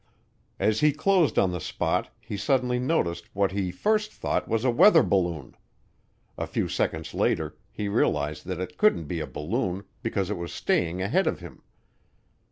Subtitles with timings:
[0.59, 4.71] As he closed on the spot he suddenly noticed what he first thought was a
[4.71, 5.53] weather balloon.
[6.39, 10.51] A few seconds later he realized that it couldn't be a balloon because it was
[10.51, 11.61] staying ahead of him.